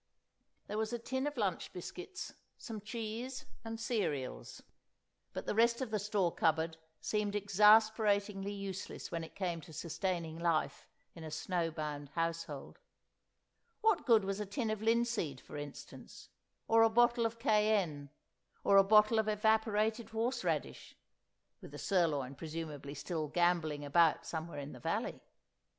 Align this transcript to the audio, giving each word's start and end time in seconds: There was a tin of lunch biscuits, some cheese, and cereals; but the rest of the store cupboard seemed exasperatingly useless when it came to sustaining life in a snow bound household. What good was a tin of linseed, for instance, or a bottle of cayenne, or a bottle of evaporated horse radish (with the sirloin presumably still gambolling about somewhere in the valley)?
There 0.65 0.79
was 0.79 0.91
a 0.93 0.97
tin 0.97 1.27
of 1.27 1.37
lunch 1.37 1.71
biscuits, 1.73 2.33
some 2.57 2.81
cheese, 2.81 3.45
and 3.63 3.79
cereals; 3.79 4.63
but 5.31 5.45
the 5.45 5.53
rest 5.53 5.79
of 5.79 5.91
the 5.91 5.99
store 5.99 6.33
cupboard 6.33 6.77
seemed 6.99 7.35
exasperatingly 7.35 8.51
useless 8.51 9.11
when 9.11 9.23
it 9.23 9.35
came 9.35 9.61
to 9.61 9.71
sustaining 9.71 10.39
life 10.39 10.87
in 11.13 11.23
a 11.23 11.29
snow 11.29 11.69
bound 11.69 12.09
household. 12.15 12.79
What 13.81 14.07
good 14.07 14.25
was 14.25 14.39
a 14.39 14.45
tin 14.47 14.71
of 14.71 14.81
linseed, 14.81 15.39
for 15.39 15.55
instance, 15.55 16.29
or 16.67 16.81
a 16.81 16.89
bottle 16.89 17.27
of 17.27 17.37
cayenne, 17.37 18.09
or 18.63 18.77
a 18.77 18.83
bottle 18.83 19.19
of 19.19 19.27
evaporated 19.27 20.09
horse 20.09 20.43
radish 20.43 20.97
(with 21.61 21.69
the 21.69 21.77
sirloin 21.77 22.33
presumably 22.33 22.95
still 22.95 23.27
gambolling 23.27 23.85
about 23.85 24.25
somewhere 24.25 24.57
in 24.57 24.71
the 24.73 24.79
valley)? 24.79 25.21